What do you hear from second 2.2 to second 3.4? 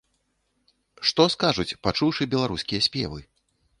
беларускія спевы?